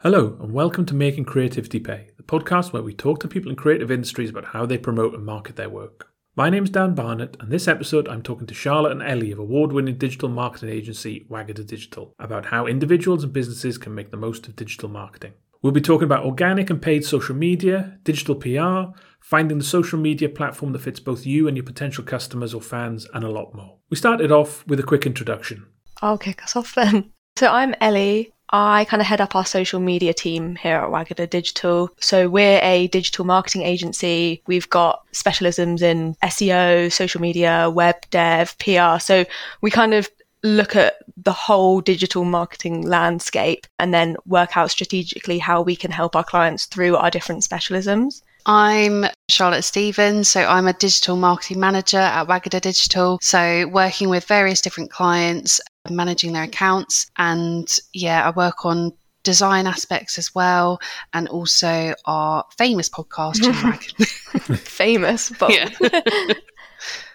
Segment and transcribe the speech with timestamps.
[0.00, 3.56] Hello, and welcome to Making Creativity Pay, the podcast where we talk to people in
[3.56, 6.12] creative industries about how they promote and market their work.
[6.36, 9.72] My name's Dan Barnett, and this episode I'm talking to Charlotte and Ellie of award
[9.72, 14.46] winning digital marketing agency Wagada Digital about how individuals and businesses can make the most
[14.46, 15.32] of digital marketing.
[15.62, 20.28] We'll be talking about organic and paid social media, digital PR, finding the social media
[20.28, 23.78] platform that fits both you and your potential customers or fans, and a lot more.
[23.88, 25.66] We started off with a quick introduction.
[26.02, 27.12] I'll kick us off then.
[27.36, 28.30] So I'm Ellie.
[28.50, 31.90] I kind of head up our social media team here at Wagada Digital.
[32.00, 34.42] So we're a digital marketing agency.
[34.46, 38.98] We've got specialisms in SEO, social media, web dev, PR.
[39.00, 39.24] So
[39.60, 40.08] we kind of
[40.42, 45.90] look at the whole digital marketing landscape and then work out strategically how we can
[45.90, 48.22] help our clients through our different specialisms.
[48.48, 50.28] I'm Charlotte Stevens.
[50.28, 53.18] So I'm a digital marketing manager at Wagada Digital.
[53.20, 57.10] So working with various different clients, managing their accounts.
[57.16, 60.78] And yeah, I work on design aspects as well,
[61.12, 63.44] and also our famous podcast,
[64.58, 65.68] famous, but yeah.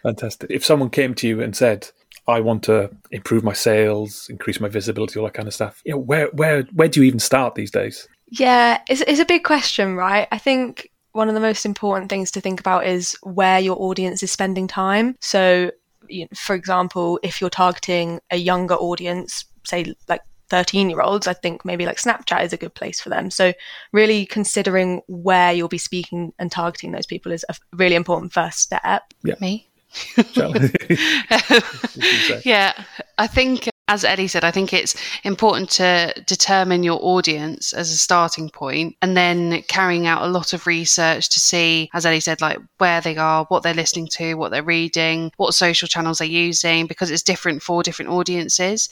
[0.03, 0.49] Fantastic.
[0.51, 1.89] If someone came to you and said,
[2.27, 5.81] I want to improve my sales, increase my visibility, all that kind of stuff.
[5.85, 8.07] You know, where where where do you even start these days?
[8.27, 10.27] Yeah, it's, it's a big question, right?
[10.31, 14.23] I think one of the most important things to think about is where your audience
[14.23, 15.15] is spending time.
[15.19, 15.71] So,
[16.11, 21.27] you know, for example, if you're targeting a younger audience, say like 13 year olds,
[21.27, 23.31] I think maybe like Snapchat is a good place for them.
[23.31, 23.53] So,
[23.93, 28.59] really considering where you'll be speaking and targeting those people is a really important first
[28.59, 29.13] step.
[29.23, 29.35] Yeah.
[29.39, 29.67] Me?
[32.45, 32.73] yeah,
[33.17, 37.97] I think as Ellie said, I think it's important to determine your audience as a
[37.97, 42.39] starting point and then carrying out a lot of research to see, as Ellie said,
[42.39, 46.27] like where they are, what they're listening to, what they're reading, what social channels they're
[46.27, 48.87] using, because it's different for different audiences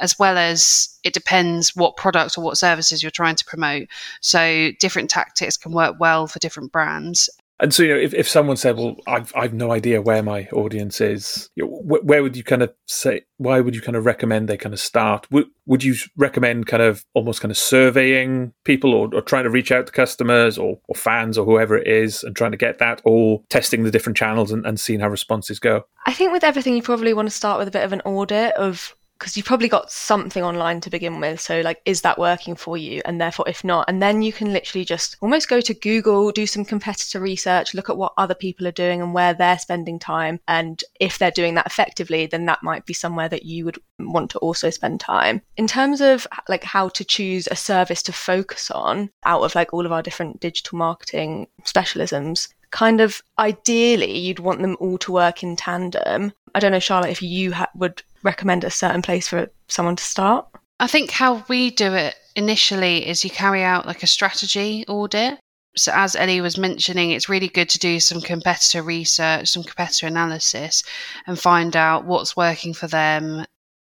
[0.00, 3.86] as well as it depends what product or what services you're trying to promote.
[4.20, 7.30] So different tactics can work well for different brands.
[7.60, 10.48] And so, you know, if, if someone said, "Well, I've I've no idea where my
[10.52, 13.22] audience is," you know, wh- where would you kind of say?
[13.36, 15.30] Why would you kind of recommend they kind of start?
[15.30, 19.50] Would would you recommend kind of almost kind of surveying people, or, or trying to
[19.50, 22.78] reach out to customers or, or fans or whoever it is, and trying to get
[22.78, 25.84] that, or testing the different channels and, and seeing how responses go?
[26.06, 28.54] I think with everything, you probably want to start with a bit of an audit
[28.56, 31.40] of because you've probably got something online to begin with.
[31.40, 33.00] So, like, is that working for you?
[33.06, 36.46] And therefore, if not, and then you can literally just almost go to Google, do
[36.46, 40.40] some competitor research, look at what other people are doing and where they're spending time.
[40.46, 44.30] And if they're doing that effectively, then that might be somewhere that you would want
[44.32, 45.40] to also spend time.
[45.56, 49.72] In terms of like how to choose a service to focus on out of like
[49.72, 55.12] all of our different digital marketing specialisms, kind of ideally you'd want them all to
[55.12, 56.34] work in tandem.
[56.54, 60.02] I don't know, Charlotte, if you ha- would recommend a certain place for someone to
[60.02, 60.46] start?
[60.80, 65.38] I think how we do it initially is you carry out like a strategy audit.
[65.76, 70.06] So, as Ellie was mentioning, it's really good to do some competitor research, some competitor
[70.06, 70.82] analysis,
[71.26, 73.44] and find out what's working for them,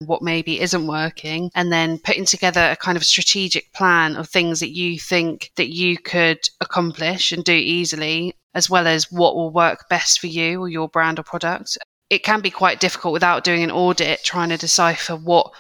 [0.01, 4.61] what maybe isn't working, and then putting together a kind of strategic plan of things
[4.61, 9.51] that you think that you could accomplish and do easily, as well as what will
[9.51, 11.79] work best for you or your brand or product
[12.11, 15.53] it can be quite difficult without doing an audit trying to decipher what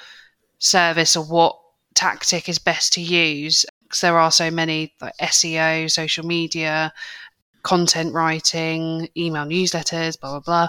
[0.58, 1.56] service or what
[1.94, 6.92] tactic is best to use because there are so many like SEO, social media,
[7.62, 10.68] content writing, email newsletters, blah blah blah.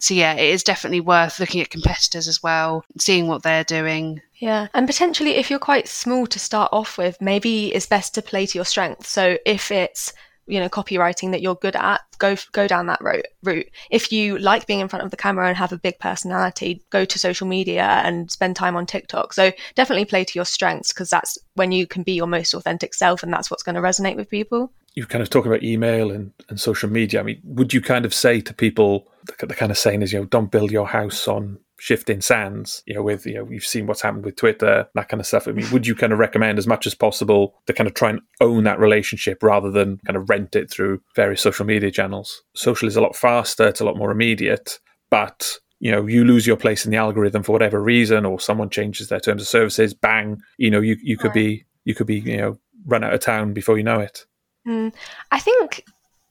[0.00, 4.20] So yeah, it is definitely worth looking at competitors as well, seeing what they're doing.
[4.36, 8.22] Yeah, and potentially if you're quite small to start off with, maybe it's best to
[8.22, 9.08] play to your strengths.
[9.08, 10.12] So if it's
[10.48, 13.68] you know copywriting that you're good at go go down that route route.
[13.90, 17.04] If you like being in front of the camera and have a big personality go
[17.04, 19.32] to social media and spend time on tiktok.
[19.32, 22.94] So definitely play to your strengths because that's when you can be your most authentic
[22.94, 24.72] self and that's what's going to resonate with people.
[24.94, 27.20] You're kind of talk about email and, and social media.
[27.20, 30.12] I mean would you kind of say to people the, the kind of saying is
[30.12, 33.64] you know don't build your house on shifting sands, you know, with, you know, you've
[33.64, 35.46] seen what's happened with Twitter, that kind of stuff.
[35.48, 38.10] I mean, would you kind of recommend as much as possible to kind of try
[38.10, 42.42] and own that relationship rather than kind of rent it through various social media channels?
[42.54, 46.46] Social is a lot faster, it's a lot more immediate, but you know, you lose
[46.46, 49.94] your place in the algorithm for whatever reason, or someone changes their terms of services,
[49.94, 53.20] bang, you know, you, you could be, you could be, you know, run out of
[53.20, 54.26] town before you know it.
[54.66, 54.92] Mm.
[55.30, 55.84] I think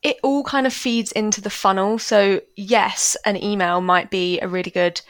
[0.03, 1.97] it all kind of feeds into the funnel.
[1.97, 5.01] So, yes, an email might be a really good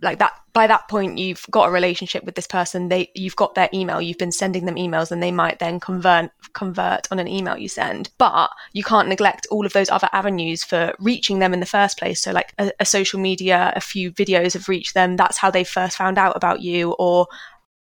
[0.00, 3.54] like that by that point you've got a relationship with this person they you've got
[3.54, 7.26] their email you've been sending them emails and they might then convert convert on an
[7.26, 11.52] email you send but you can't neglect all of those other avenues for reaching them
[11.52, 14.94] in the first place so like a, a social media a few videos have reached
[14.94, 17.26] them that's how they first found out about you or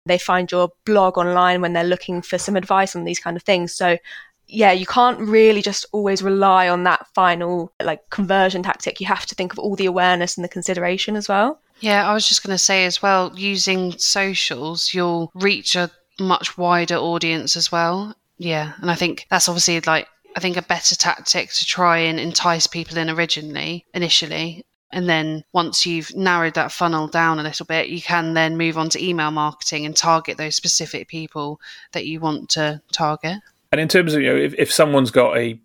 [0.06, 3.44] They find your blog online when they're looking for some advice on these kind of
[3.44, 3.74] things.
[3.74, 3.98] So
[4.48, 9.00] yeah, you can't really just always rely on that final like conversion tactic.
[9.00, 11.60] You have to think of all the awareness and the consideration as well.
[11.80, 16.58] Yeah, I was just going to say as well, using socials, you'll reach a much
[16.58, 18.16] wider audience as well.
[18.38, 22.20] Yeah, and I think that's obviously like I think a better tactic to try and
[22.20, 24.66] entice people in originally, initially.
[24.92, 28.78] And then once you've narrowed that funnel down a little bit, you can then move
[28.78, 31.60] on to email marketing and target those specific people
[31.94, 33.40] that you want to target.
[33.72, 35.60] And in terms of, you know, if, if someone's got a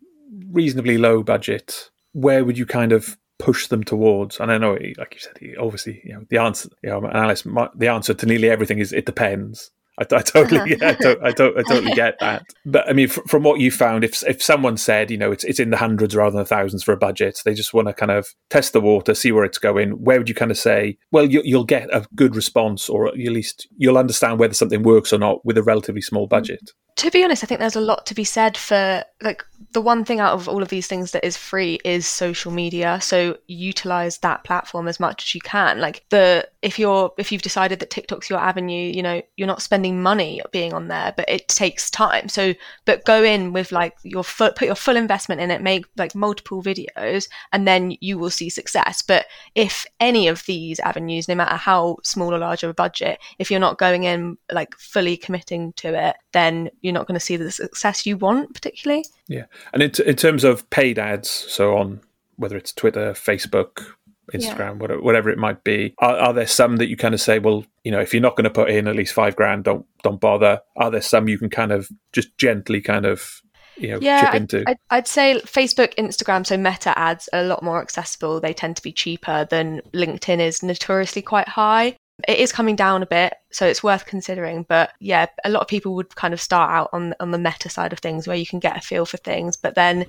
[0.51, 4.39] reasonably low budget, where would you kind of push them towards?
[4.39, 7.43] And I know, like you said, obviously, you know, the answer, you know, Alice,
[7.75, 9.71] the answer to nearly everything is it depends.
[9.99, 10.87] I, I totally, uh-huh.
[10.99, 12.45] I, don't, I, don't, I totally get that.
[12.65, 15.45] But I mean, f- from what you found, if if someone said, you know, it's
[15.45, 17.95] it's in the hundreds rather than the thousands for a budget, they just want to
[17.95, 19.91] kind of test the water, see where it's going.
[19.91, 23.17] Where would you kind of say, well, you, you'll get a good response, or at
[23.17, 26.31] least you'll understand whether something works or not with a relatively small mm.
[26.31, 26.73] budget?
[27.01, 29.43] to be honest, I think there's a lot to be said for like
[29.73, 32.99] the one thing out of all of these things that is free is social media.
[33.03, 35.81] So utilize that platform as much as you can.
[35.81, 39.63] Like the if you're if you've decided that TikTok's your avenue, you know, you're not
[39.63, 42.29] spending money being on there, but it takes time.
[42.29, 42.55] So
[42.87, 46.15] but go in with like your foot put your full investment in it, make like
[46.15, 49.03] multiple videos, and then you will see success.
[49.03, 53.19] But if any of these avenues, no matter how small or large of a budget,
[53.39, 57.25] if you're not going in like fully committing to it, then you're not going to
[57.25, 59.05] see the success you want particularly.
[59.29, 62.01] Yeah, and in, t- in terms of paid ads, so on
[62.41, 63.85] whether it's Twitter, Facebook,
[64.33, 64.97] Instagram, yeah.
[64.97, 65.95] whatever, it might be.
[65.99, 68.35] Are, are, there some that you kind of say, well, you know, if you're not
[68.35, 70.61] going to put in at least five grand, don't don't bother.
[70.77, 73.43] Are there some you can kind of just gently kind of
[73.77, 74.65] you know, yeah, chip into?
[74.67, 78.41] I'd, I'd, say Facebook, Instagram, so Meta ads are a lot more accessible.
[78.41, 81.97] They tend to be cheaper than LinkedIn is notoriously quite high.
[82.29, 84.65] It is coming down a bit, so it's worth considering.
[84.69, 87.69] But yeah, a lot of people would kind of start out on on the meta
[87.69, 90.07] side of things, where you can get a feel for things, but then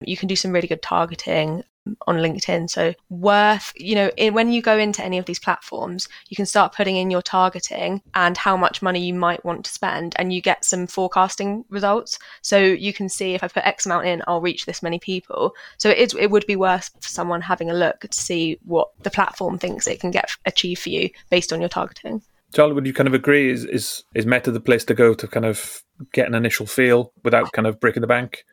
[0.00, 1.64] you can do some really good targeting
[2.06, 2.70] on LinkedIn.
[2.70, 6.46] So worth, you know, in, when you go into any of these platforms, you can
[6.46, 10.32] start putting in your targeting and how much money you might want to spend and
[10.32, 12.18] you get some forecasting results.
[12.42, 15.54] So you can see if I put X amount in, I'll reach this many people.
[15.78, 18.88] So it, is, it would be worth for someone having a look to see what
[19.02, 22.22] the platform thinks it can get achieve for you based on your targeting.
[22.54, 23.50] Charlie, would you kind of agree?
[23.50, 25.82] Is, is is Meta the place to go to kind of
[26.12, 28.44] get an initial feel without kind of breaking the bank?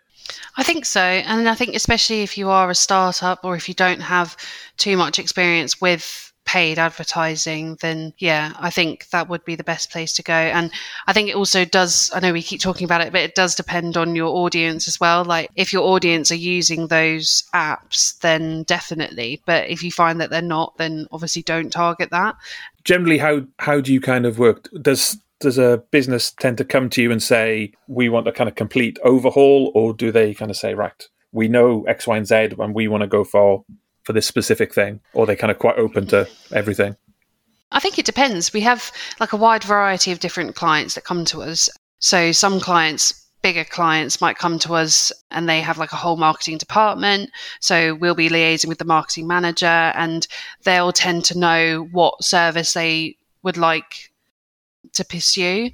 [0.58, 1.02] I think so.
[1.02, 4.36] And I think, especially if you are a startup or if you don't have
[4.78, 9.92] too much experience with paid advertising, then yeah, I think that would be the best
[9.92, 10.34] place to go.
[10.34, 10.72] And
[11.06, 13.54] I think it also does, I know we keep talking about it, but it does
[13.54, 15.24] depend on your audience as well.
[15.24, 19.44] Like if your audience are using those apps, then definitely.
[19.46, 22.36] But if you find that they're not, then obviously don't target that.
[22.84, 24.70] Generally, how, how do you kind of work?
[24.82, 28.50] Does does a business tend to come to you and say, we want a kind
[28.50, 32.28] of complete overhaul, or do they kind of say, right, we know X, Y, and
[32.28, 33.64] Z, and we want to go for
[34.04, 36.96] for this specific thing, or they kind of quite open to everything?
[37.72, 38.52] I think it depends.
[38.52, 41.70] We have like a wide variety of different clients that come to us.
[42.00, 46.18] So some clients bigger clients might come to us and they have like a whole
[46.18, 47.30] marketing department.
[47.62, 50.28] So we'll be liaising with the marketing manager and
[50.64, 54.09] they'll tend to know what service they would like
[54.94, 55.70] to pursue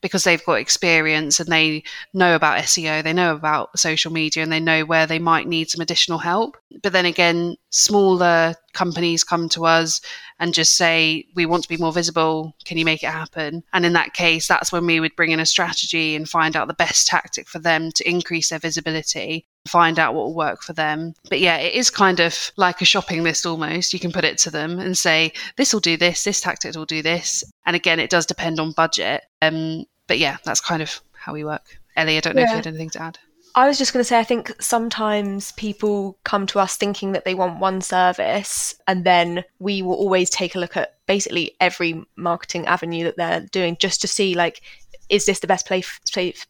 [0.00, 1.82] because they've got experience and they
[2.14, 5.70] know about SEO, they know about social media, and they know where they might need
[5.70, 6.56] some additional help.
[6.82, 10.00] But then again, smaller companies come to us
[10.38, 12.54] and just say, We want to be more visible.
[12.64, 13.62] Can you make it happen?
[13.72, 16.68] And in that case, that's when we would bring in a strategy and find out
[16.68, 20.72] the best tactic for them to increase their visibility find out what will work for
[20.72, 21.14] them.
[21.28, 23.92] But yeah, it is kind of like a shopping list almost.
[23.92, 26.86] You can put it to them and say, this will do this, this tactic will
[26.86, 27.44] do this.
[27.66, 29.22] And again, it does depend on budget.
[29.42, 31.78] Um, but yeah, that's kind of how we work.
[31.96, 32.46] Ellie, I don't know yeah.
[32.46, 33.18] if you had anything to add.
[33.56, 37.24] I was just going to say, I think sometimes people come to us thinking that
[37.24, 42.04] they want one service, and then we will always take a look at basically every
[42.14, 44.62] marketing avenue that they're doing just to see, like,
[45.10, 45.98] is this the best place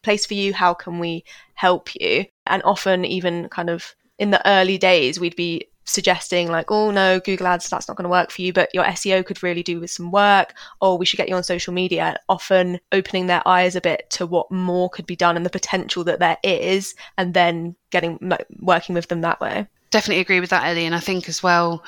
[0.03, 0.53] place for you?
[0.53, 1.25] How can we
[1.55, 2.25] help you?
[2.47, 7.19] And often, even kind of in the early days, we'd be suggesting like, oh no,
[7.19, 9.79] Google Ads, that's not going to work for you, but your SEO could really do
[9.79, 12.17] with some work, or we should get you on social media.
[12.29, 16.03] Often opening their eyes a bit to what more could be done and the potential
[16.05, 18.19] that there is, and then getting
[18.59, 19.67] working with them that way.
[19.89, 20.85] Definitely agree with that, Ellie.
[20.85, 21.83] And I think as well,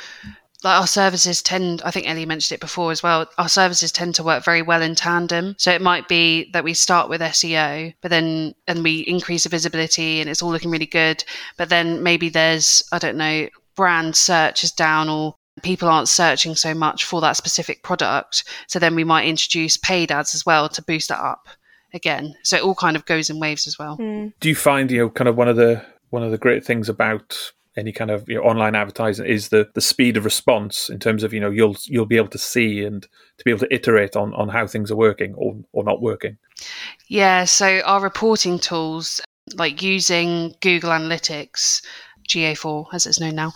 [0.64, 4.16] like our services tend i think ellie mentioned it before as well our services tend
[4.16, 7.94] to work very well in tandem so it might be that we start with seo
[8.02, 11.24] but then and we increase the visibility and it's all looking really good
[11.58, 16.56] but then maybe there's i don't know brand search is down or people aren't searching
[16.56, 18.44] so much for that specific product.
[18.68, 21.48] So then we might introduce paid ads as well to boost that up
[21.94, 22.36] again.
[22.44, 23.98] So it all kind of goes in waves as well.
[23.98, 24.34] Mm.
[24.40, 26.90] Do you find you know kind of one of the one of the great things
[26.90, 31.00] about any kind of you know, online advertising is the the speed of response in
[31.00, 33.04] terms of you know you'll you'll be able to see and
[33.38, 36.38] to be able to iterate on on how things are working or or not working.
[37.08, 39.22] Yeah, so our reporting tools
[39.56, 41.84] like using Google Analytics,
[42.28, 43.54] GA4 as it's known now,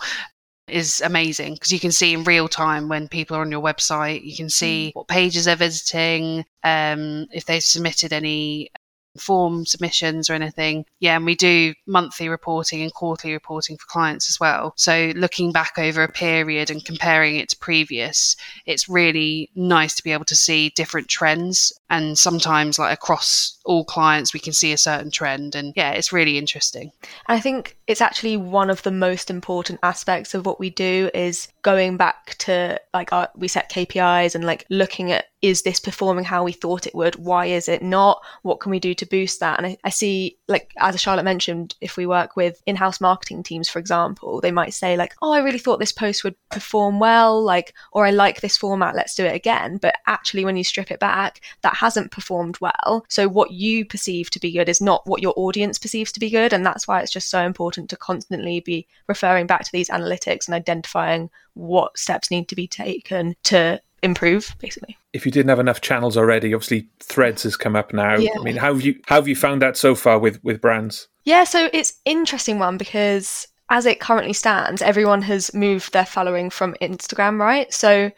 [0.68, 4.22] is amazing because you can see in real time when people are on your website.
[4.24, 8.70] You can see what pages they're visiting, um, if they've submitted any
[9.18, 10.84] form submissions or anything.
[11.00, 14.72] Yeah, and we do monthly reporting and quarterly reporting for clients as well.
[14.76, 20.02] So looking back over a period and comparing it to previous, it's really nice to
[20.02, 21.72] be able to see different trends.
[21.90, 25.54] And sometimes, like across all clients, we can see a certain trend.
[25.54, 26.92] And yeah, it's really interesting.
[27.26, 31.48] I think it's actually one of the most important aspects of what we do is
[31.62, 36.24] going back to like our, we set KPIs and like looking at is this performing
[36.24, 37.14] how we thought it would?
[37.14, 38.20] Why is it not?
[38.42, 39.58] What can we do to boost that?
[39.58, 43.44] And I, I see, like, as Charlotte mentioned, if we work with in house marketing
[43.44, 46.98] teams, for example, they might say, like, oh, I really thought this post would perform
[46.98, 49.76] well, like, or I like this format, let's do it again.
[49.76, 53.04] But actually, when you strip it back, that hasn't performed well.
[53.08, 56.30] So, what you perceive to be good is not what your audience perceives to be
[56.30, 56.52] good.
[56.52, 60.46] And that's why it's just so important to constantly be referring back to these analytics
[60.46, 65.58] and identifying what steps need to be taken to improve basically if you didn't have
[65.58, 68.30] enough channels already obviously threads has come up now Yeah.
[68.38, 71.08] i mean how have you how have you found that so far with with brands
[71.24, 76.48] Yeah, so it's interesting one because as it currently stands, everyone has moved their following
[76.48, 77.70] from Instagram, right?
[77.72, 78.10] So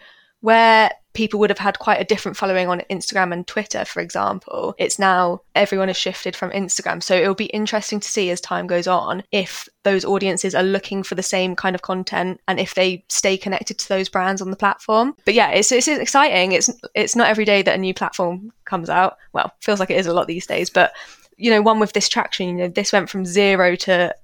[0.43, 4.75] where people would have had quite a different following on Instagram and Twitter, for example,
[4.79, 7.03] it's now everyone has shifted from Instagram.
[7.03, 11.03] So it'll be interesting to see as time goes on if those audiences are looking
[11.03, 14.51] for the same kind of content and if they stay connected to those brands on
[14.51, 15.17] the platform.
[15.25, 16.53] But yeah, it's it's exciting.
[16.53, 19.17] It's it's not every day that a new platform comes out.
[19.33, 20.93] Well, feels like it is a lot these days, but
[21.37, 24.15] you know, one with this traction, you know, this went from zero to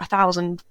[0.00, 0.62] a thousand,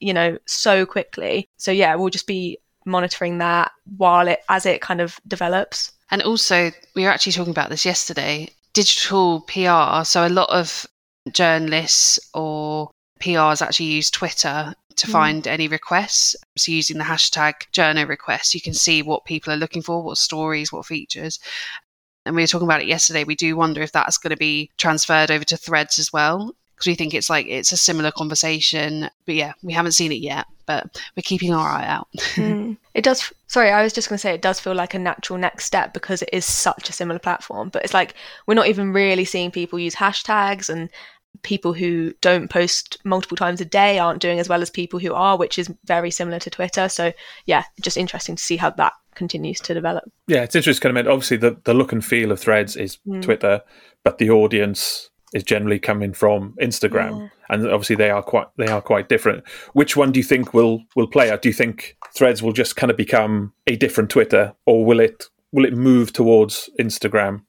[0.00, 1.48] you know, so quickly.
[1.56, 5.92] So yeah, we'll just be monitoring that while it as it kind of develops.
[6.10, 10.04] And also, we were actually talking about this yesterday digital PR.
[10.04, 10.86] So, a lot of
[11.32, 12.90] journalists or
[13.20, 15.10] PRs actually use Twitter to Mm.
[15.12, 16.36] find any requests.
[16.56, 20.18] So, using the hashtag journo requests, you can see what people are looking for, what
[20.18, 21.38] stories, what features.
[22.24, 23.24] And we were talking about it yesterday.
[23.24, 26.54] We do wonder if that's going to be transferred over to threads as well.
[26.78, 29.10] Because we think it's like it's a similar conversation.
[29.26, 32.08] But yeah, we haven't seen it yet, but we're keeping our eye out.
[32.36, 32.76] Mm.
[32.94, 33.32] It does.
[33.48, 35.92] Sorry, I was just going to say it does feel like a natural next step
[35.92, 37.68] because it is such a similar platform.
[37.70, 38.14] But it's like
[38.46, 40.88] we're not even really seeing people use hashtags and
[41.42, 45.14] people who don't post multiple times a day aren't doing as well as people who
[45.14, 46.88] are, which is very similar to Twitter.
[46.88, 47.12] So
[47.46, 50.04] yeah, just interesting to see how that continues to develop.
[50.28, 52.98] yeah it's interesting kind of mean obviously the, the look and feel of threads is
[53.04, 53.20] Mm.
[53.20, 53.62] twitter
[54.04, 57.28] but the audience is generally coming from instagram Yeah.
[57.50, 60.82] and obviously they are quite they are quite different which one do you think will
[60.96, 64.54] will play out do you think threads will just kind of become a different twitter
[64.66, 67.42] or will it will it move towards instagram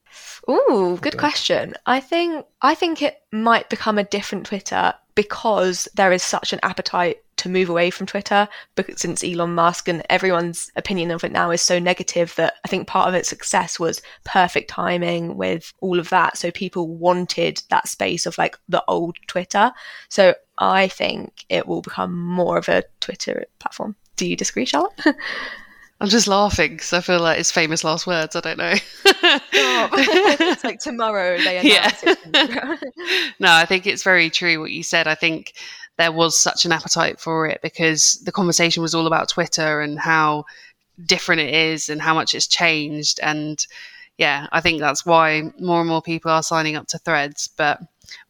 [0.50, 1.76] Ooh, good question.
[1.86, 6.60] I think I think it might become a different Twitter because there is such an
[6.64, 11.32] appetite to move away from Twitter because since Elon Musk and everyone's opinion of it
[11.32, 15.74] now is so negative that I think part of its success was perfect timing with
[15.82, 16.38] all of that.
[16.38, 19.72] So people wanted that space of like the old Twitter.
[20.10, 23.96] So I think it will become more of a Twitter platform.
[24.16, 24.92] Do you disagree, Charlotte?
[26.02, 28.34] I'm just laughing because I feel like it's famous last words.
[28.34, 28.74] I don't know.
[29.52, 32.16] it's like tomorrow they announce Yeah.
[32.16, 33.34] it.
[33.40, 35.08] no, I think it's very true what you said.
[35.08, 35.54] I think
[36.00, 40.00] there was such an appetite for it because the conversation was all about Twitter and
[40.00, 40.46] how
[41.06, 43.20] different it is and how much it's changed.
[43.22, 43.64] And
[44.18, 47.80] yeah, I think that's why more and more people are signing up to threads, but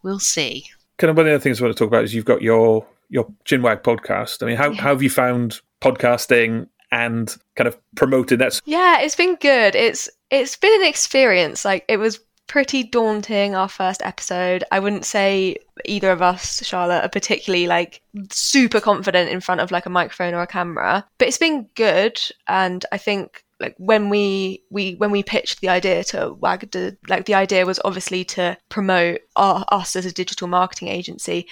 [0.04, 0.66] we'll see.
[0.98, 2.42] kind of one of the other things I want to talk about is you've got
[2.42, 4.44] your your Chinwag podcast.
[4.44, 4.82] I mean, how, Yeah.
[4.82, 8.60] how have you found podcasting and kind of promoting that?
[8.66, 9.76] Yeah, it's been good.
[9.76, 11.66] It's it's been an experience.
[11.66, 12.20] Like it was
[12.50, 14.66] pretty daunting our first episode.
[14.72, 18.02] I wouldn't say either of us, Charlotte, are particularly like
[18.32, 21.06] super confident in front of like a microphone or a camera.
[21.20, 25.70] But it's been good and I think like when we we when we pitched the
[25.70, 30.48] idea to Wagada, like the idea was obviously to promote our, us as a digital
[30.48, 31.48] marketing agency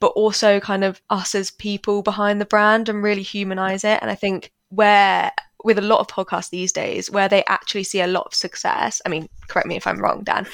[0.00, 3.98] but also kind of us as people behind the brand and really humanize it.
[4.00, 5.32] And I think where
[5.64, 9.02] with a lot of podcasts these days, where they actually see a lot of success,
[9.04, 10.46] I mean, correct me if I'm wrong, Dan,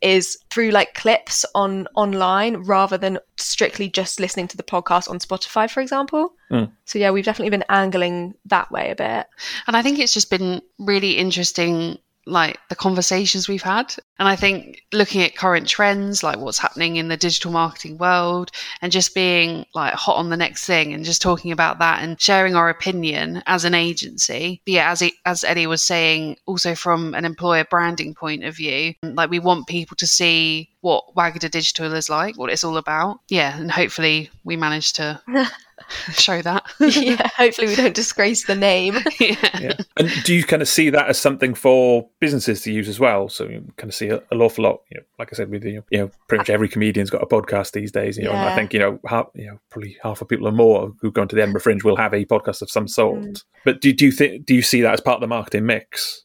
[0.00, 5.18] is through like clips on online rather than strictly just listening to the podcast on
[5.18, 6.34] Spotify, for example.
[6.50, 6.70] Mm.
[6.84, 9.26] So yeah, we've definitely been angling that way a bit.
[9.66, 13.94] And I think it's just been really interesting like the conversations we've had.
[14.18, 18.50] And I think looking at current trends, like what's happening in the digital marketing world,
[18.82, 22.20] and just being like hot on the next thing and just talking about that and
[22.20, 24.60] sharing our opinion as an agency.
[24.64, 28.56] But yeah, as, it, as Ellie was saying, also from an employer branding point of
[28.56, 32.76] view, like we want people to see what Wagada Digital is like, what it's all
[32.76, 33.20] about.
[33.28, 35.20] Yeah, and hopefully we manage to
[36.12, 36.64] show that.
[36.80, 38.94] yeah, hopefully we don't disgrace the name.
[39.20, 39.58] yeah.
[39.60, 39.74] yeah.
[39.96, 43.28] And do you kind of see that as something for businesses to use as well?
[43.28, 45.64] So you kind of see a, an awful lot, you know, like I said, with
[45.64, 48.16] you know, pretty much every comedian's got a podcast these days.
[48.16, 50.52] You know, and I think you know, half, you know, probably half of people or
[50.52, 53.20] more who go to the Edinburgh Fringe will have a podcast of some sort.
[53.20, 53.44] Mm.
[53.64, 56.24] But do, do you think do you see that as part of the marketing mix?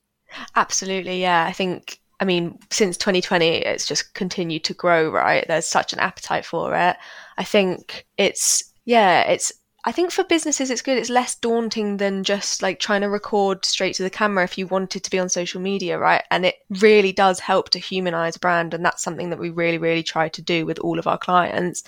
[0.56, 1.46] Absolutely, yeah.
[1.46, 5.46] I think, I mean, since 2020, it's just continued to grow, right?
[5.48, 6.96] There's such an appetite for it.
[7.38, 9.52] I think it's, yeah, it's,
[9.86, 10.98] I think for businesses, it's good.
[10.98, 14.66] It's less daunting than just like trying to record straight to the camera if you
[14.68, 16.24] wanted to be on social media, right?
[16.32, 18.74] And it really does help to humanize brand.
[18.74, 21.84] And that's something that we really, really try to do with all of our clients.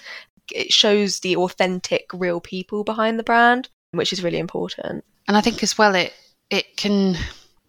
[0.51, 5.05] It shows the authentic, real people behind the brand, which is really important.
[5.27, 6.13] And I think as well, it
[6.49, 7.15] it can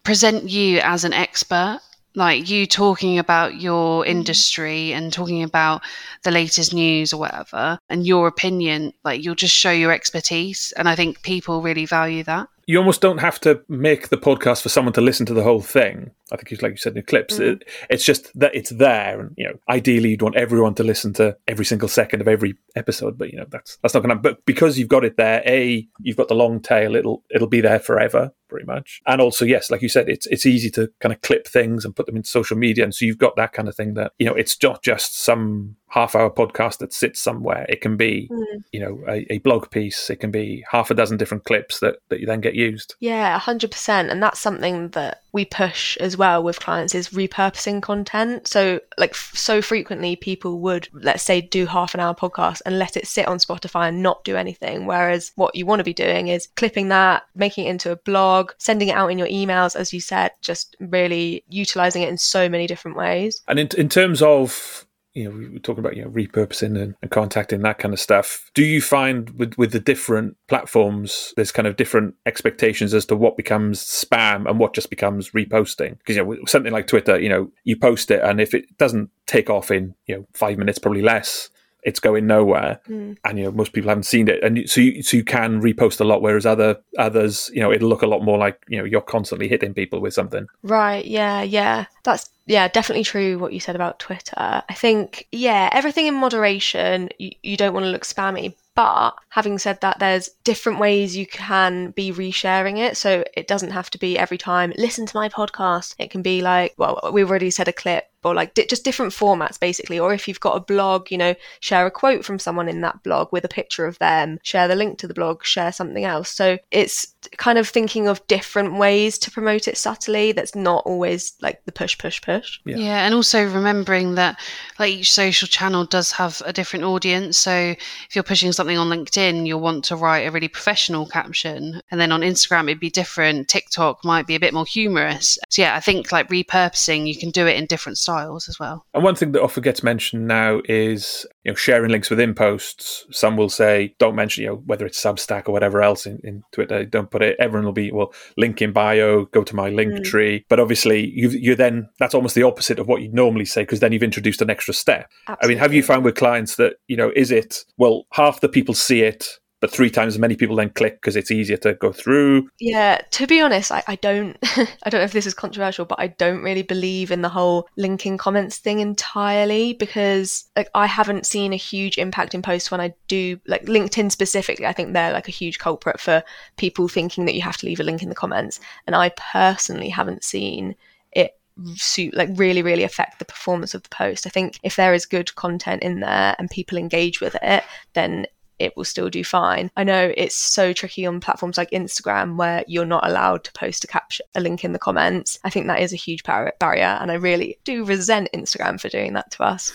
[0.03, 1.81] present you as an expert,
[2.17, 5.83] like you talking about your industry and talking about
[6.25, 8.93] the latest news or whatever, and your opinion.
[9.05, 12.49] Like you'll just show your expertise, and I think people really value that.
[12.67, 15.61] You almost don't have to make the podcast for someone to listen to the whole
[15.61, 16.11] thing.
[16.33, 17.39] I think it's like you said in clips.
[17.39, 17.53] Mm.
[17.53, 21.13] It, it's just that it's there, and you know, ideally you'd want everyone to listen
[21.15, 23.17] to every single second of every episode.
[23.17, 24.23] But you know, that's that's not going to.
[24.23, 26.97] But because you've got it there, a you've got the long tail.
[26.97, 29.01] It'll it'll be there forever, pretty much.
[29.07, 31.95] And also, yes, like you said, it's it's easy to kind of clip things and
[31.95, 34.27] put them into social media, and so you've got that kind of thing that you
[34.27, 37.65] know, it's not just some half hour podcast that sits somewhere.
[37.69, 38.65] It can be Mm.
[38.73, 40.11] you know a, a blog piece.
[40.11, 42.95] It can be half a dozen different clips that that you then get used.
[43.01, 44.11] Yeah, 100%.
[44.11, 48.47] And that's something that we push as well with clients is repurposing content.
[48.47, 52.79] So, like, f- so frequently people would, let's say, do half an hour podcast and
[52.79, 54.87] let it sit on Spotify and not do anything.
[54.87, 58.53] Whereas what you want to be doing is clipping that, making it into a blog,
[58.59, 62.49] sending it out in your emails, as you said, just really utilizing it in so
[62.49, 63.43] many different ways.
[63.49, 64.86] And in, in terms of
[65.17, 67.99] you know, we were talking about you know repurposing and, and contacting that kind of
[67.99, 68.51] stuff.
[68.55, 73.17] Do you find with with the different platforms, there's kind of different expectations as to
[73.17, 75.99] what becomes spam and what just becomes reposting?
[75.99, 79.11] Because you know, something like Twitter, you know, you post it, and if it doesn't
[79.27, 81.49] take off in you know five minutes, probably less,
[81.87, 82.81] it's going nowhere.
[82.89, 83.17] Mm.
[83.25, 86.01] And you know, most people haven't seen it, and so you, so you can repost
[86.01, 88.85] a lot, whereas other others, you know, it'll look a lot more like you know
[88.85, 90.47] you're constantly hitting people with something.
[90.63, 91.07] Right.
[91.07, 91.43] Yeah.
[91.43, 91.87] Yeah.
[92.03, 94.35] That's yeah, definitely true what you said about Twitter.
[94.69, 97.09] I think yeah, everything in moderation.
[97.19, 101.27] You, you don't want to look spammy, but having said that, there's different ways you
[101.27, 102.97] can be resharing it.
[102.97, 105.95] So it doesn't have to be every time listen to my podcast.
[105.99, 109.13] It can be like well, we've already said a clip or like di- just different
[109.13, 109.99] formats basically.
[109.99, 113.03] Or if you've got a blog, you know, share a quote from someone in that
[113.03, 114.39] blog with a picture of them.
[114.43, 115.45] Share the link to the blog.
[115.45, 116.29] Share something else.
[116.29, 120.33] So it's kind of thinking of different ways to promote it subtly.
[120.33, 122.59] That's not always like the push, push, push.
[122.65, 122.77] Yeah.
[122.77, 123.07] Yeah.
[123.07, 124.41] and also remembering that
[124.79, 127.37] like each social channel does have a different audience.
[127.37, 131.81] So if you're pushing something on LinkedIn, you'll want to write a really professional caption,
[131.91, 133.49] and then on Instagram it'd be different.
[133.49, 135.39] TikTok might be a bit more humorous.
[135.51, 138.16] So yeah, I think like repurposing, you can do it in different styles
[138.49, 138.85] as well.
[138.95, 143.07] And one thing that often gets mentioned now is you know sharing links within posts.
[143.11, 146.43] Some will say don't mention you know whether it's Substack or whatever else in, in
[146.53, 146.85] Twitter.
[146.85, 147.37] Don't put it.
[147.39, 149.25] Everyone will be well link in bio.
[149.27, 150.05] Go to my link Mm.
[150.05, 150.45] tree.
[150.49, 153.81] But obviously you you then that's almost the opposite of what you'd normally say because
[153.81, 155.11] then you've introduced an extra step.
[155.29, 158.49] I mean, have you found with clients that you know is it well half the
[158.49, 159.27] people see it,
[159.67, 162.49] but three times as many people then click because it's easier to go through.
[162.61, 164.37] Yeah, to be honest, I, I don't
[164.85, 167.69] I don't know if this is controversial, but I don't really believe in the whole
[167.77, 172.81] linking comments thing entirely because like I haven't seen a huge impact in posts when
[172.81, 176.23] I do like LinkedIn specifically, I think they're like a huge culprit for
[176.57, 178.61] people thinking that you have to leave a link in the comments.
[178.87, 180.77] And I personally haven't seen
[181.11, 181.41] it
[181.75, 185.07] suit like really really affect the performance of the post i think if there is
[185.07, 188.27] good content in there and people engage with it then
[188.59, 189.71] it will still do fine.
[189.77, 193.85] I know it's so tricky on platforms like Instagram where you're not allowed to post
[193.85, 195.39] a caption, a link in the comments.
[195.45, 198.89] I think that is a huge bar- barrier, and I really do resent Instagram for
[198.89, 199.73] doing that to us.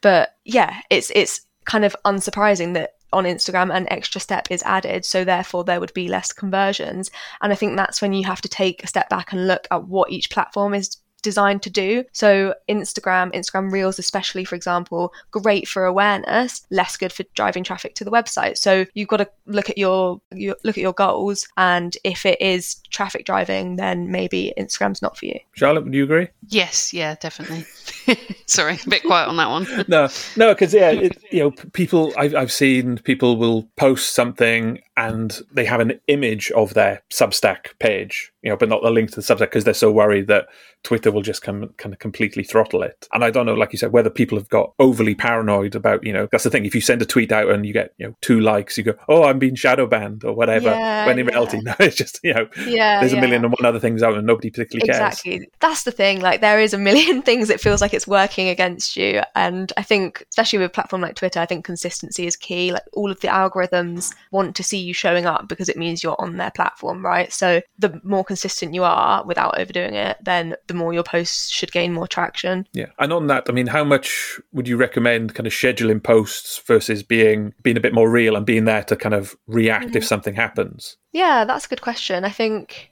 [0.00, 5.04] But yeah, it's it's kind of unsurprising that on Instagram an extra step is added,
[5.04, 7.10] so therefore there would be less conversions.
[7.42, 9.86] And I think that's when you have to take a step back and look at
[9.86, 12.04] what each platform is designed to do.
[12.12, 17.94] So Instagram, Instagram Reels, especially for example, great for awareness, less good for driving traffic
[17.96, 18.58] to the website.
[18.58, 22.40] So you've got to look at your, your look at your goals, and if it
[22.40, 25.38] is traffic driving, then maybe Instagram's not for you.
[25.52, 26.28] Charlotte, would you agree?
[26.48, 27.64] Yes, yeah, definitely.
[28.46, 29.66] Sorry, a bit quiet on that one.
[29.88, 34.80] no, no, because yeah, it, you know, people I've I've seen people will post something
[34.96, 39.10] and they have an image of their Substack page, you know, but not the link
[39.10, 40.48] to the Substack because they're so worried that
[40.82, 43.08] Twitter will just come kind of completely throttle it.
[43.12, 46.12] And I don't know, like you said, whether people have got overly paranoid about, you
[46.12, 46.66] know, that's the thing.
[46.66, 48.94] If you send a tweet out and you get, you know, two likes, you go,
[49.08, 50.70] oh, I'm being shadow banned or whatever.
[50.70, 51.32] Yeah, when in yeah.
[51.32, 54.14] reality, no, it's just, you know, Yeah, there's a million and one other things out
[54.14, 54.98] and nobody particularly cares.
[54.98, 55.48] Exactly.
[55.60, 56.20] That's the thing.
[56.20, 59.22] Like there is a million things it feels like it's working against you.
[59.34, 62.72] And I think especially with a platform like Twitter, I think consistency is key.
[62.72, 66.20] Like all of the algorithms want to see you showing up because it means you're
[66.20, 67.32] on their platform, right?
[67.32, 71.72] So the more consistent you are without overdoing it, then the more your posts should
[71.72, 72.66] gain more traction.
[72.72, 76.58] Yeah, and on that, I mean, how much would you recommend kind of scheduling posts
[76.66, 79.92] versus being being a bit more real and being there to kind of react if
[79.92, 80.02] mm-hmm.
[80.02, 80.96] something happens?
[81.12, 82.24] Yeah, that's a good question.
[82.24, 82.91] I think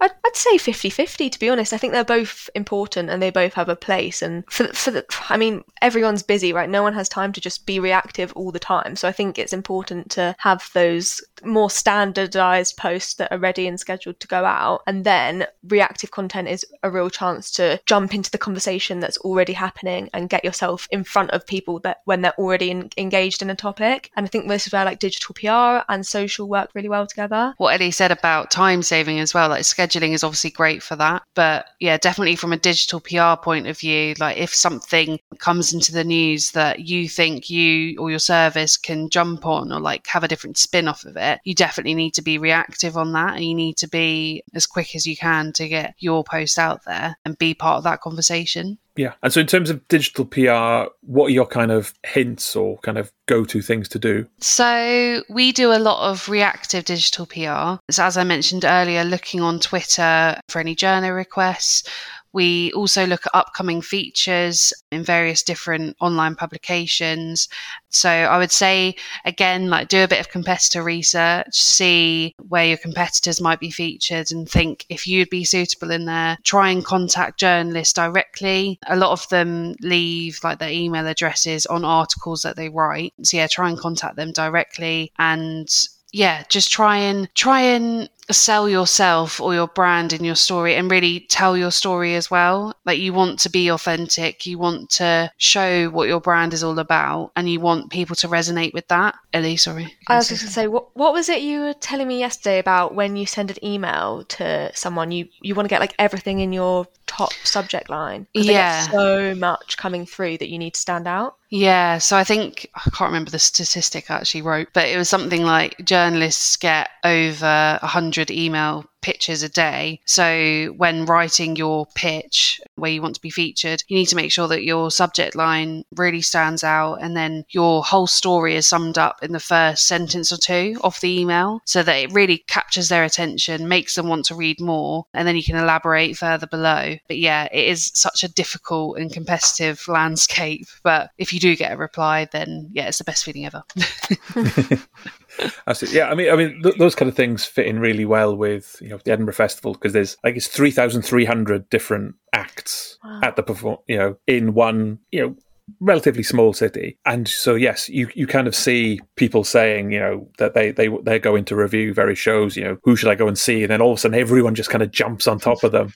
[0.00, 1.72] I'd, say 50 50, to be honest.
[1.72, 4.22] I think they're both important and they both have a place.
[4.22, 6.68] And for, the- for the, I mean, everyone's busy, right?
[6.68, 8.94] No one has time to just be reactive all the time.
[8.96, 13.78] So I think it's important to have those more standardized posts that are ready and
[13.78, 14.82] scheduled to go out.
[14.86, 19.52] And then reactive content is a real chance to jump into the conversation that's already
[19.52, 23.50] happening and get yourself in front of people that when they're already in, engaged in
[23.50, 24.10] a topic.
[24.16, 27.54] And I think this is where like digital PR and social work really well together.
[27.58, 31.22] What Ellie said about time saving as well, like scheduling is obviously great for that.
[31.34, 35.92] But yeah, definitely from a digital PR point of view, like if something comes into
[35.92, 40.24] the news that you think you or your service can jump on or like have
[40.24, 43.44] a different spin off of it, you definitely need to be reactive on that and
[43.44, 47.16] you need to be as quick as you can to get your post out there
[47.24, 48.78] and be part of that conversation.
[48.98, 49.14] Yeah.
[49.22, 52.98] And so, in terms of digital PR, what are your kind of hints or kind
[52.98, 54.26] of go to things to do?
[54.40, 57.80] So we do a lot of reactive digital PR.
[57.90, 61.88] So as I mentioned earlier, looking on Twitter for any journo requests.
[62.32, 67.48] We also look at upcoming features in various different online publications.
[67.88, 72.76] So I would say again, like do a bit of competitor research, see where your
[72.76, 76.38] competitors might be featured and think if you'd be suitable in there.
[76.42, 78.78] Try and contact journalists directly.
[78.86, 83.14] A lot of them leave like their email addresses on articles that they write.
[83.22, 85.68] So yeah, try and contact them directly and
[86.12, 90.90] yeah, just try and try and sell yourself or your brand in your story and
[90.90, 92.74] really tell your story as well.
[92.84, 96.78] Like you want to be authentic, you want to show what your brand is all
[96.78, 99.14] about, and you want people to resonate with that.
[99.32, 99.94] Ellie, sorry.
[100.08, 102.58] I was just going to say, what, what was it you were telling me yesterday
[102.58, 106.40] about when you send an email to someone, you, you want to get like everything
[106.40, 108.26] in your top subject line.
[108.34, 108.82] Yeah.
[108.88, 111.36] so much coming through that you need to stand out.
[111.50, 115.08] Yeah, so I think I can't remember the statistic I actually wrote, but it was
[115.08, 120.00] something like journalists get over 100 email pitches a day.
[120.04, 124.32] So when writing your pitch where you want to be featured, you need to make
[124.32, 128.98] sure that your subject line really stands out and then your whole story is summed
[128.98, 132.88] up in the first sentence or two of the email so that it really captures
[132.88, 136.96] their attention, makes them want to read more, and then you can elaborate further below.
[137.06, 140.66] But yeah, it is such a difficult and competitive landscape.
[140.82, 143.62] But if you do get a reply, then yeah, it's the best feeling ever.
[145.66, 145.98] Absolutely.
[145.98, 148.76] Yeah, I mean, I mean, th- those kind of things fit in really well with
[148.80, 152.98] you know the Edinburgh Festival because there's like it's three thousand three hundred different acts
[153.04, 153.20] Wow.
[153.22, 155.36] at the perform, you know, in one you know
[155.80, 160.28] relatively small city, and so yes, you you kind of see people saying you know
[160.38, 163.28] that they they they're going to review various shows, you know, who should I go
[163.28, 165.62] and see, and then all of a sudden everyone just kind of jumps on top
[165.62, 165.92] of them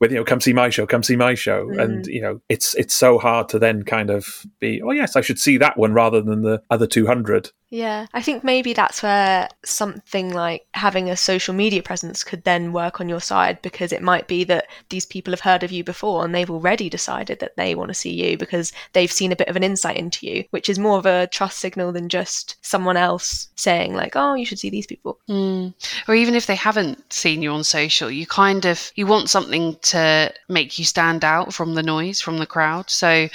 [0.00, 1.82] with you know, come see my show, come see my show, mm.
[1.82, 5.22] and you know, it's it's so hard to then kind of be, oh yes, I
[5.22, 7.50] should see that one rather than the other two hundred.
[7.70, 12.72] Yeah, I think maybe that's where something like having a social media presence could then
[12.72, 15.82] work on your side because it might be that these people have heard of you
[15.82, 19.36] before and they've already decided that they want to see you because they've seen a
[19.36, 22.56] bit of an insight into you, which is more of a trust signal than just
[22.64, 25.18] someone else saying, like, oh, you should see these people.
[25.28, 25.74] Mm.
[26.06, 29.76] Or even if they haven't seen you on social, you kind of you want something
[29.82, 32.88] to make you stand out from the noise, from the crowd.
[32.90, 33.28] So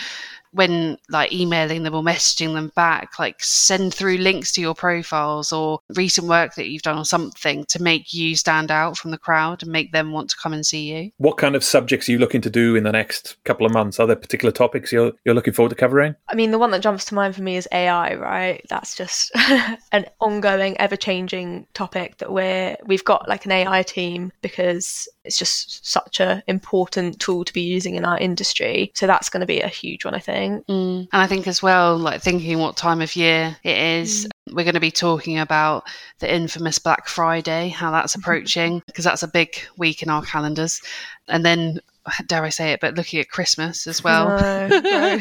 [0.51, 5.51] when like emailing them or messaging them back, like send through links to your profiles
[5.51, 9.17] or recent work that you've done or something to make you stand out from the
[9.17, 11.11] crowd and make them want to come and see you.
[11.17, 13.99] What kind of subjects are you looking to do in the next couple of months?
[13.99, 16.15] Are there particular topics you're you're looking forward to covering?
[16.27, 18.65] I mean, the one that jumps to mind for me is AI, right?
[18.69, 19.31] That's just
[19.91, 25.85] an ongoing, ever-changing topic that we're we've got like an AI team because it's just
[25.85, 28.91] such a important tool to be using in our industry.
[28.95, 30.65] So that's going to be a huge one, I think.
[30.65, 31.01] Mm.
[31.01, 34.55] And I think as well, like thinking what time of year it is, mm.
[34.55, 35.83] we're going to be talking about
[36.17, 40.81] the infamous Black Friday, how that's approaching, because that's a big week in our calendars.
[41.27, 41.79] And then,
[42.25, 44.29] dare I say it, but looking at Christmas as well.
[44.29, 44.67] No,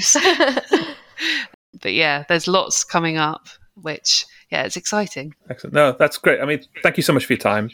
[1.82, 5.34] but yeah, there's lots coming up, which yeah, it's exciting.
[5.50, 5.74] Excellent.
[5.74, 6.40] No, that's great.
[6.40, 7.68] I mean, thank you so much for your time.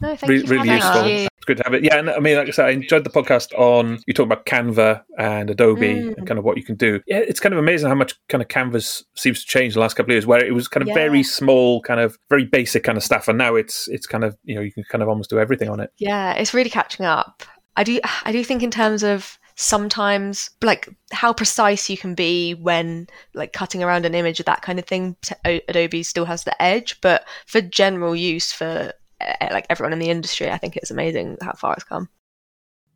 [0.00, 1.06] No, thank Re- really useful.
[1.06, 1.28] You.
[1.42, 1.82] It's good to have it.
[1.82, 4.46] Yeah, and I mean, like I said, I enjoyed the podcast on you talk about
[4.46, 6.16] Canva and Adobe mm.
[6.16, 7.00] and kind of what you can do.
[7.08, 9.94] Yeah, it's kind of amazing how much kind of Canva's seems to change the last
[9.94, 10.94] couple of years, where it was kind of yeah.
[10.94, 14.36] very small, kind of very basic kind of stuff, and now it's it's kind of
[14.44, 15.90] you know you can kind of almost do everything on it.
[15.98, 17.42] Yeah, it's really catching up.
[17.76, 22.54] I do I do think in terms of sometimes like how precise you can be
[22.54, 26.62] when like cutting around an image or that kind of thing adobe still has the
[26.62, 28.94] edge but for general use for
[29.40, 32.08] Uh, like everyone in the industry i think it's amazing how far it's come.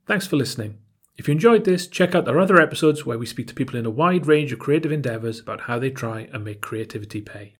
[0.06, 0.78] Thanks for listening.
[1.16, 3.86] If you enjoyed this check out our other episodes where we speak to people in
[3.86, 7.56] a wide range of creative endeavors about how they try and make creativity pay